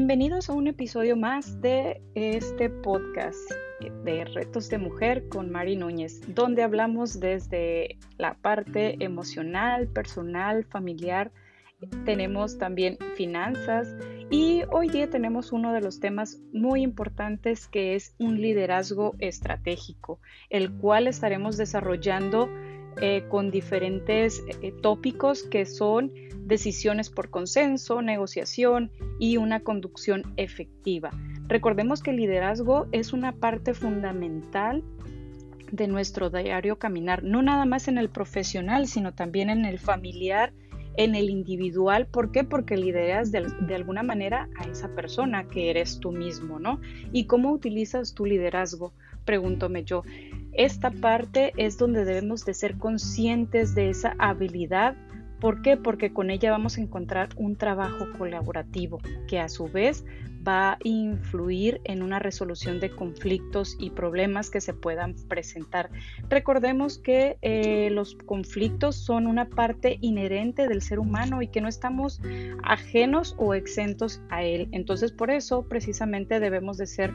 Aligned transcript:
Bienvenidos 0.00 0.48
a 0.48 0.54
un 0.54 0.66
episodio 0.66 1.14
más 1.14 1.60
de 1.60 2.00
este 2.14 2.70
podcast 2.70 3.36
de 4.02 4.24
Retos 4.24 4.70
de 4.70 4.78
Mujer 4.78 5.28
con 5.28 5.50
Mari 5.50 5.76
Núñez, 5.76 6.22
donde 6.34 6.62
hablamos 6.62 7.20
desde 7.20 7.98
la 8.16 8.32
parte 8.32 8.96
emocional, 9.04 9.88
personal, 9.88 10.64
familiar. 10.64 11.32
Tenemos 12.06 12.56
también 12.56 12.96
finanzas 13.14 13.94
y 14.30 14.62
hoy 14.72 14.88
día 14.88 15.10
tenemos 15.10 15.52
uno 15.52 15.74
de 15.74 15.82
los 15.82 16.00
temas 16.00 16.40
muy 16.54 16.80
importantes 16.80 17.68
que 17.68 17.94
es 17.94 18.14
un 18.18 18.40
liderazgo 18.40 19.16
estratégico, 19.18 20.18
el 20.48 20.72
cual 20.72 21.08
estaremos 21.08 21.58
desarrollando 21.58 22.48
eh, 23.00 23.24
con 23.28 23.50
diferentes 23.50 24.42
eh, 24.62 24.72
tópicos 24.82 25.42
que 25.42 25.64
son 25.66 26.12
decisiones 26.44 27.10
por 27.10 27.30
consenso, 27.30 28.02
negociación 28.02 28.90
y 29.18 29.36
una 29.36 29.60
conducción 29.60 30.34
efectiva. 30.36 31.10
Recordemos 31.46 32.02
que 32.02 32.10
el 32.10 32.16
liderazgo 32.16 32.86
es 32.92 33.12
una 33.12 33.32
parte 33.32 33.74
fundamental 33.74 34.82
de 35.70 35.86
nuestro 35.86 36.30
diario 36.30 36.78
caminar, 36.78 37.22
no 37.22 37.42
nada 37.42 37.64
más 37.64 37.88
en 37.88 37.98
el 37.98 38.08
profesional, 38.08 38.86
sino 38.88 39.14
también 39.14 39.50
en 39.50 39.64
el 39.64 39.78
familiar, 39.78 40.52
en 40.96 41.14
el 41.14 41.30
individual. 41.30 42.06
¿Por 42.06 42.32
qué? 42.32 42.44
Porque 42.44 42.76
lideras 42.76 43.30
de, 43.32 43.46
de, 43.60 43.74
alguna 43.74 44.02
manera 44.02 44.48
a 44.58 44.64
esa 44.64 44.88
persona 44.94 45.48
que 45.48 45.70
eres 45.70 46.00
tú 46.00 46.10
mismo, 46.12 46.58
¿no? 46.58 46.80
¿Y 47.12 47.24
cómo 47.24 47.52
utilizas 47.52 48.14
tu 48.14 48.26
liderazgo? 48.26 48.92
Pregúntome 49.24 49.84
yo. 49.84 50.02
Esta 50.52 50.90
parte 50.90 51.52
es 51.56 51.78
donde 51.78 52.04
debemos 52.04 52.44
de 52.44 52.54
ser 52.54 52.76
conscientes 52.76 53.74
de 53.74 53.90
esa 53.90 54.14
habilidad. 54.18 54.96
¿Por 55.40 55.62
qué? 55.62 55.76
Porque 55.76 56.12
con 56.12 56.30
ella 56.30 56.50
vamos 56.50 56.76
a 56.76 56.82
encontrar 56.82 57.30
un 57.36 57.56
trabajo 57.56 58.06
colaborativo 58.18 58.98
que 59.26 59.40
a 59.40 59.48
su 59.48 59.68
vez 59.68 60.04
va 60.46 60.72
a 60.72 60.78
influir 60.84 61.80
en 61.84 62.02
una 62.02 62.18
resolución 62.18 62.80
de 62.80 62.90
conflictos 62.90 63.76
y 63.78 63.90
problemas 63.90 64.50
que 64.50 64.60
se 64.60 64.74
puedan 64.74 65.14
presentar. 65.28 65.90
Recordemos 66.28 66.98
que 66.98 67.38
eh, 67.42 67.90
los 67.90 68.14
conflictos 68.14 68.96
son 68.96 69.26
una 69.26 69.48
parte 69.48 69.98
inherente 70.00 70.68
del 70.68 70.82
ser 70.82 70.98
humano 70.98 71.42
y 71.42 71.48
que 71.48 71.60
no 71.60 71.68
estamos 71.68 72.20
ajenos 72.62 73.34
o 73.38 73.54
exentos 73.54 74.20
a 74.30 74.42
él. 74.42 74.68
Entonces 74.72 75.12
por 75.12 75.30
eso 75.30 75.66
precisamente 75.68 76.40
debemos 76.40 76.78
de 76.78 76.86
ser 76.86 77.12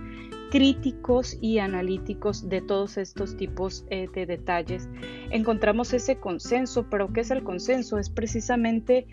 críticos 0.52 1.38
y 1.42 1.60
analíticos 1.60 2.50
de 2.50 2.62
todos 2.62 2.98
estos 2.98 3.38
tipos 3.38 3.86
eh, 3.90 4.08
de 4.14 4.26
detalles. 4.26 4.88
Encontramos 5.32 5.94
ese 5.94 6.18
consenso, 6.18 6.88
pero 6.90 7.12
¿qué 7.14 7.22
es 7.22 7.32
el 7.32 7.44
consenso? 7.44 7.98
Es 7.98 8.10
precisamente 8.10 9.08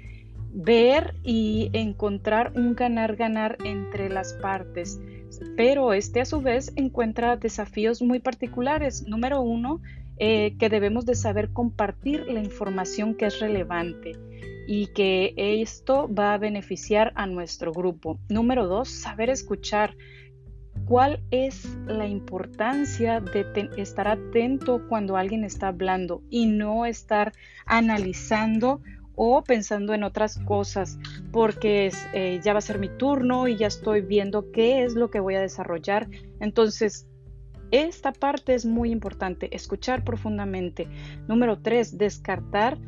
ver 0.55 1.15
y 1.23 1.71
encontrar 1.73 2.53
un 2.55 2.75
ganar-ganar 2.75 3.57
entre 3.65 4.09
las 4.09 4.35
partes. 4.35 5.01
Pero 5.57 5.93
este 5.93 6.21
a 6.21 6.25
su 6.25 6.41
vez 6.41 6.73
encuentra 6.77 7.37
desafíos 7.37 8.03
muy 8.03 8.19
particulares. 8.19 9.07
Número 9.09 9.41
uno, 9.41 9.81
eh, 10.19 10.57
que 10.59 10.69
debemos 10.69 11.07
de 11.07 11.15
saber 11.15 11.53
compartir 11.53 12.27
la 12.29 12.41
información 12.41 13.15
que 13.15 13.27
es 13.27 13.41
relevante 13.41 14.13
y 14.67 14.89
que 14.89 15.35
esto 15.37 16.09
va 16.13 16.35
a 16.35 16.39
beneficiar 16.39 17.13
a 17.17 17.27
nuestro 17.27 17.73
grupo. 17.73 18.19
Número 18.29 18.67
dos, 18.67 18.89
saber 18.89 19.31
escuchar. 19.31 19.97
¿Cuál 20.87 21.21
es 21.31 21.77
la 21.87 22.07
importancia 22.07 23.21
de 23.21 23.71
estar 23.77 24.09
atento 24.09 24.83
cuando 24.89 25.17
alguien 25.17 25.45
está 25.45 25.69
hablando 25.69 26.23
y 26.29 26.47
no 26.47 26.87
estar 26.87 27.33
analizando 27.67 28.81
o 29.15 29.43
pensando 29.43 29.95
en 29.95 30.05
otras 30.05 30.39
cosas 30.39 30.99
porque 31.33 31.91
eh, 32.13 32.41
ya 32.43 32.53
va 32.53 32.59
a 32.59 32.63
ser 32.63 32.79
mi 32.79 32.89
turno 32.89 33.49
y 33.49 33.57
ya 33.57 33.67
estoy 33.67 34.01
viendo 34.01 34.51
qué 34.51 34.85
es 34.85 34.95
lo 34.95 35.11
que 35.11 35.21
voy 35.21 35.35
a 35.35 35.41
desarrollar. 35.41 36.09
Entonces, 36.41 37.07
esta 37.71 38.13
parte 38.13 38.55
es 38.55 38.67
muy 38.67 38.91
importante, 38.91 39.55
escuchar 39.55 40.05
profundamente. 40.05 40.89
Número 41.27 41.59
tres, 41.59 41.97
descartar 41.97 42.79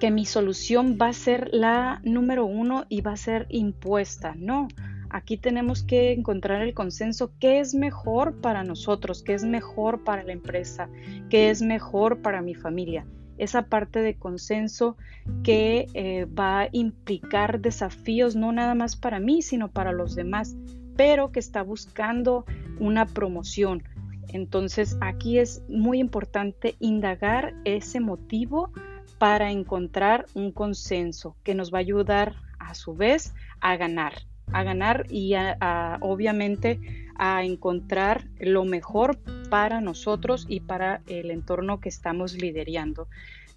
que 0.00 0.10
mi 0.10 0.24
solución 0.24 0.98
va 1.00 1.08
a 1.08 1.12
ser 1.12 1.50
la 1.52 2.00
número 2.02 2.44
uno 2.46 2.86
y 2.88 3.02
va 3.02 3.12
a 3.12 3.16
ser 3.16 3.46
impuesta. 3.50 4.34
No, 4.36 4.68
aquí 5.14 5.36
tenemos 5.36 5.84
que 5.84 6.12
encontrar 6.12 6.60
el 6.62 6.74
consenso, 6.74 7.30
qué 7.38 7.60
es 7.60 7.72
mejor 7.72 8.40
para 8.40 8.64
nosotros, 8.64 9.22
qué 9.22 9.34
es 9.34 9.44
mejor 9.44 10.02
para 10.02 10.24
la 10.24 10.32
empresa, 10.32 10.88
qué 11.30 11.50
es 11.50 11.62
mejor 11.62 12.20
para 12.20 12.42
mi 12.42 12.54
familia 12.54 13.06
esa 13.38 13.66
parte 13.66 14.00
de 14.00 14.16
consenso 14.16 14.96
que 15.42 15.86
eh, 15.94 16.26
va 16.26 16.60
a 16.60 16.68
implicar 16.70 17.60
desafíos 17.60 18.36
no 18.36 18.52
nada 18.52 18.74
más 18.74 18.94
para 18.94 19.18
mí, 19.18 19.42
sino 19.42 19.70
para 19.70 19.90
los 19.92 20.14
demás, 20.14 20.56
pero 20.96 21.32
que 21.32 21.40
está 21.40 21.62
buscando 21.62 22.44
una 22.78 23.06
promoción. 23.06 23.82
Entonces 24.28 24.96
aquí 25.00 25.38
es 25.38 25.64
muy 25.68 25.98
importante 25.98 26.76
indagar 26.78 27.54
ese 27.64 27.98
motivo 27.98 28.70
para 29.18 29.50
encontrar 29.50 30.26
un 30.34 30.52
consenso 30.52 31.36
que 31.42 31.54
nos 31.54 31.72
va 31.72 31.78
a 31.78 31.80
ayudar 31.80 32.34
a 32.58 32.74
su 32.74 32.94
vez 32.94 33.34
a 33.60 33.76
ganar, 33.76 34.14
a 34.54 34.62
ganar 34.62 35.06
y 35.10 35.34
obviamente 36.00 36.80
a 37.16 37.44
encontrar 37.44 38.28
lo 38.38 38.64
mejor 38.64 39.18
para 39.50 39.80
nosotros 39.80 40.46
y 40.48 40.60
para 40.60 41.02
el 41.06 41.30
entorno 41.30 41.80
que 41.80 41.88
estamos 41.88 42.34
liderando. 42.34 43.08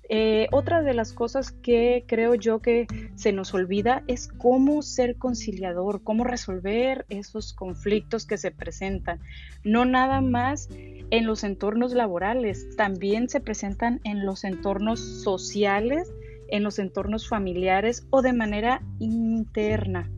Eh, 0.09 0.47
otra 0.51 0.83
de 0.83 0.93
las 0.93 1.11
cosas 1.11 1.51
que 1.51 2.05
creo 2.07 2.33
yo 2.33 2.59
que 2.59 2.87
se 3.15 3.33
nos 3.33 3.53
olvida 3.53 4.03
es 4.07 4.29
cómo 4.29 4.81
ser 4.81 5.17
conciliador, 5.17 6.01
cómo 6.01 6.23
resolver 6.23 7.05
esos 7.09 7.53
conflictos 7.53 8.25
que 8.25 8.37
se 8.37 8.51
presentan. 8.51 9.19
No 9.65 9.83
nada 9.83 10.21
más 10.21 10.69
en 10.71 11.25
los 11.25 11.43
entornos 11.43 11.93
laborales, 11.93 12.75
también 12.77 13.27
se 13.27 13.41
presentan 13.41 13.99
en 14.05 14.25
los 14.25 14.45
entornos 14.45 14.99
sociales, 14.99 16.09
en 16.49 16.63
los 16.63 16.79
entornos 16.79 17.27
familiares 17.27 18.07
o 18.09 18.21
de 18.21 18.31
manera 18.31 18.81
interna. 18.99 20.09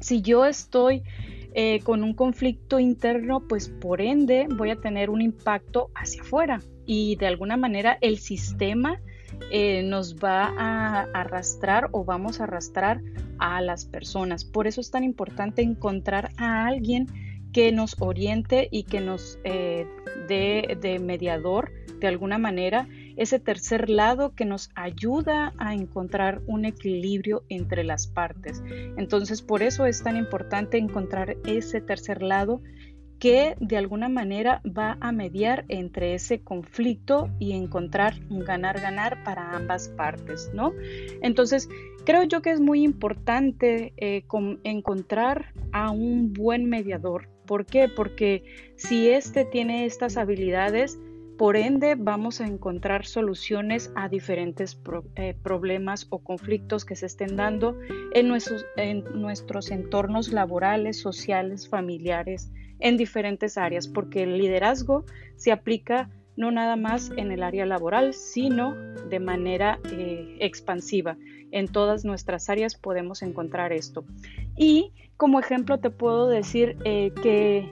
Si 0.00 0.22
yo 0.22 0.44
estoy 0.44 1.02
eh, 1.54 1.80
con 1.80 2.02
un 2.02 2.14
conflicto 2.14 2.78
interno, 2.78 3.40
pues 3.40 3.68
por 3.68 4.00
ende 4.00 4.46
voy 4.56 4.70
a 4.70 4.76
tener 4.76 5.10
un 5.10 5.22
impacto 5.22 5.90
hacia 5.94 6.22
afuera 6.22 6.60
y 6.84 7.16
de 7.16 7.26
alguna 7.26 7.56
manera 7.56 7.98
el 8.00 8.18
sistema 8.18 9.00
eh, 9.50 9.82
nos 9.82 10.16
va 10.16 10.52
a 10.56 11.02
arrastrar 11.14 11.88
o 11.92 12.04
vamos 12.04 12.40
a 12.40 12.44
arrastrar 12.44 13.00
a 13.38 13.60
las 13.60 13.84
personas. 13.84 14.44
Por 14.44 14.66
eso 14.66 14.80
es 14.80 14.90
tan 14.90 15.04
importante 15.04 15.62
encontrar 15.62 16.30
a 16.36 16.66
alguien 16.66 17.06
que 17.52 17.72
nos 17.72 17.96
oriente 18.00 18.68
y 18.70 18.82
que 18.82 19.00
nos 19.00 19.38
eh, 19.44 19.86
dé 20.28 20.76
de 20.80 20.98
mediador 20.98 21.72
de 22.00 22.06
alguna 22.06 22.38
manera 22.38 22.86
ese 23.16 23.38
tercer 23.38 23.88
lado 23.88 24.34
que 24.34 24.44
nos 24.44 24.70
ayuda 24.74 25.52
a 25.58 25.74
encontrar 25.74 26.42
un 26.46 26.64
equilibrio 26.64 27.44
entre 27.48 27.84
las 27.84 28.06
partes. 28.06 28.62
Entonces, 28.96 29.42
por 29.42 29.62
eso 29.62 29.86
es 29.86 30.02
tan 30.02 30.16
importante 30.16 30.78
encontrar 30.78 31.36
ese 31.44 31.80
tercer 31.80 32.22
lado 32.22 32.60
que 33.18 33.56
de 33.60 33.76
alguna 33.76 34.08
manera 34.08 34.60
va 34.66 34.98
a 35.00 35.10
mediar 35.10 35.64
entre 35.68 36.14
ese 36.14 36.40
conflicto 36.40 37.30
y 37.38 37.52
encontrar 37.52 38.14
un 38.28 38.40
ganar-ganar 38.40 39.22
para 39.24 39.52
ambas 39.56 39.88
partes, 39.88 40.50
¿no? 40.52 40.72
Entonces, 41.22 41.68
creo 42.04 42.24
yo 42.24 42.42
que 42.42 42.50
es 42.50 42.60
muy 42.60 42.82
importante 42.82 43.94
eh, 43.96 44.24
encontrar 44.64 45.52
a 45.72 45.90
un 45.90 46.32
buen 46.32 46.68
mediador. 46.68 47.28
¿Por 47.46 47.64
qué? 47.64 47.88
Porque 47.88 48.44
si 48.76 49.08
éste 49.08 49.44
tiene 49.44 49.86
estas 49.86 50.16
habilidades, 50.16 50.98
por 51.38 51.56
ende, 51.56 51.96
vamos 51.96 52.40
a 52.40 52.46
encontrar 52.46 53.04
soluciones 53.04 53.92
a 53.94 54.08
diferentes 54.08 54.78
eh, 55.16 55.34
problemas 55.42 56.06
o 56.10 56.18
conflictos 56.18 56.84
que 56.84 56.96
se 56.96 57.06
estén 57.06 57.36
dando 57.36 57.78
en 58.12 58.28
nuestros, 58.28 58.64
en 58.76 59.04
nuestros 59.14 59.70
entornos 59.70 60.32
laborales, 60.32 61.00
sociales, 61.00 61.68
familiares, 61.68 62.50
en 62.78 62.96
diferentes 62.96 63.58
áreas, 63.58 63.86
porque 63.88 64.22
el 64.22 64.38
liderazgo 64.38 65.04
se 65.36 65.52
aplica 65.52 66.10
no 66.36 66.50
nada 66.50 66.76
más 66.76 67.10
en 67.16 67.32
el 67.32 67.42
área 67.42 67.64
laboral, 67.66 68.12
sino 68.14 68.74
de 69.08 69.20
manera 69.20 69.78
eh, 69.90 70.36
expansiva. 70.40 71.16
En 71.50 71.68
todas 71.68 72.04
nuestras 72.04 72.50
áreas 72.50 72.74
podemos 72.74 73.22
encontrar 73.22 73.72
esto. 73.72 74.04
Y 74.56 74.92
como 75.16 75.40
ejemplo 75.40 75.78
te 75.78 75.90
puedo 75.90 76.28
decir 76.28 76.76
eh, 76.84 77.12
que 77.22 77.70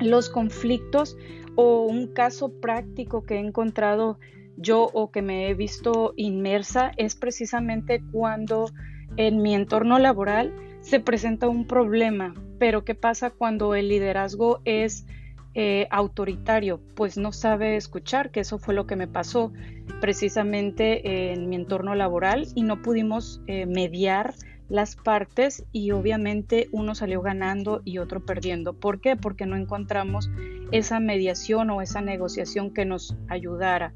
los 0.00 0.28
conflictos 0.28 1.16
o 1.56 1.86
un 1.86 2.12
caso 2.12 2.60
práctico 2.60 3.24
que 3.24 3.34
he 3.34 3.40
encontrado 3.40 4.18
yo 4.56 4.88
o 4.92 5.10
que 5.10 5.22
me 5.22 5.48
he 5.48 5.54
visto 5.54 6.14
inmersa 6.16 6.92
es 6.96 7.14
precisamente 7.14 8.02
cuando 8.12 8.70
en 9.16 9.42
mi 9.42 9.54
entorno 9.54 9.98
laboral 9.98 10.54
se 10.80 11.00
presenta 11.00 11.48
un 11.48 11.66
problema, 11.66 12.34
pero 12.58 12.84
¿qué 12.84 12.94
pasa 12.94 13.30
cuando 13.30 13.74
el 13.74 13.88
liderazgo 13.88 14.60
es 14.64 15.06
eh, 15.54 15.88
autoritario? 15.90 16.80
Pues 16.94 17.18
no 17.18 17.32
sabe 17.32 17.76
escuchar, 17.76 18.30
que 18.30 18.40
eso 18.40 18.58
fue 18.58 18.74
lo 18.74 18.86
que 18.86 18.96
me 18.96 19.08
pasó 19.08 19.52
precisamente 20.00 21.32
en 21.32 21.48
mi 21.48 21.56
entorno 21.56 21.94
laboral 21.94 22.46
y 22.54 22.62
no 22.62 22.82
pudimos 22.82 23.42
eh, 23.46 23.66
mediar 23.66 24.34
las 24.68 24.96
partes 24.96 25.64
y 25.72 25.92
obviamente 25.92 26.68
uno 26.72 26.94
salió 26.94 27.22
ganando 27.22 27.82
y 27.84 27.98
otro 27.98 28.24
perdiendo. 28.24 28.74
¿Por 28.74 29.00
qué? 29.00 29.16
Porque 29.16 29.46
no 29.46 29.56
encontramos 29.56 30.30
esa 30.72 31.00
mediación 31.00 31.70
o 31.70 31.82
esa 31.82 32.00
negociación 32.00 32.72
que 32.72 32.84
nos 32.84 33.16
ayudara 33.28 33.92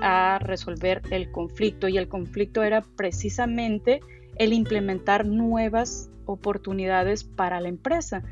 a 0.00 0.38
resolver 0.40 1.02
el 1.10 1.30
conflicto 1.30 1.88
y 1.88 1.98
el 1.98 2.08
conflicto 2.08 2.62
era 2.62 2.82
precisamente 2.82 4.00
el 4.36 4.52
implementar 4.52 5.26
nuevas 5.26 6.10
oportunidades 6.26 7.24
para 7.24 7.60
la 7.60 7.68
empresa. 7.68 8.22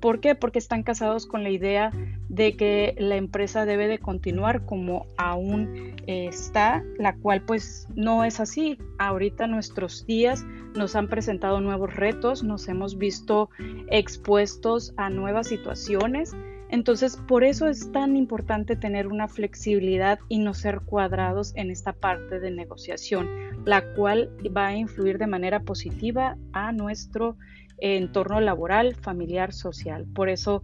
¿Por 0.00 0.20
qué? 0.20 0.34
Porque 0.36 0.60
están 0.60 0.84
casados 0.84 1.26
con 1.26 1.42
la 1.42 1.50
idea 1.50 1.90
de 2.28 2.56
que 2.56 2.94
la 2.98 3.16
empresa 3.16 3.66
debe 3.66 3.88
de 3.88 3.98
continuar 3.98 4.64
como 4.64 5.06
aún 5.16 5.96
está, 6.06 6.84
la 6.98 7.16
cual 7.16 7.42
pues 7.42 7.88
no 7.96 8.24
es 8.24 8.38
así. 8.38 8.78
Ahorita 8.98 9.48
nuestros 9.48 10.06
días 10.06 10.44
nos 10.76 10.94
han 10.94 11.08
presentado 11.08 11.60
nuevos 11.60 11.94
retos, 11.96 12.44
nos 12.44 12.68
hemos 12.68 12.96
visto 12.96 13.50
expuestos 13.90 14.94
a 14.96 15.10
nuevas 15.10 15.48
situaciones. 15.48 16.32
Entonces, 16.70 17.16
por 17.16 17.44
eso 17.44 17.66
es 17.66 17.90
tan 17.92 18.16
importante 18.16 18.76
tener 18.76 19.06
una 19.06 19.28
flexibilidad 19.28 20.18
y 20.28 20.38
no 20.38 20.54
ser 20.54 20.80
cuadrados 20.80 21.52
en 21.56 21.70
esta 21.70 21.92
parte 21.92 22.40
de 22.40 22.50
negociación, 22.50 23.28
la 23.64 23.94
cual 23.94 24.30
va 24.54 24.68
a 24.68 24.76
influir 24.76 25.18
de 25.18 25.26
manera 25.26 25.60
positiva 25.60 26.36
a 26.52 26.72
nuestro 26.72 27.36
entorno 27.78 28.40
laboral, 28.40 28.94
familiar, 28.96 29.52
social. 29.52 30.06
Por 30.14 30.28
eso 30.28 30.62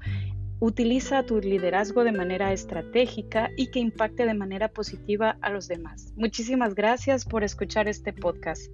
utiliza 0.61 1.25
tu 1.25 1.41
liderazgo 1.41 2.05
de 2.05 2.13
manera 2.13 2.53
estratégica 2.53 3.51
y 3.57 3.71
que 3.71 3.81
impacte 3.81 4.27
de 4.27 4.35
manera 4.35 4.69
positiva 4.69 5.37
a 5.41 5.51
los 5.51 5.69
demás. 5.69 6.13
Muchísimas 6.17 6.75
gracias 6.75 7.25
por 7.25 7.45
escuchar 7.45 7.89
este 7.89 8.13
podcast. 8.13 8.71